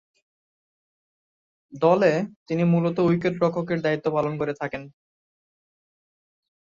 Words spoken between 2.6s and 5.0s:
মূলতঃ উইকেট-রক্ষকের দায়িত্ব পালন করে থাকেন।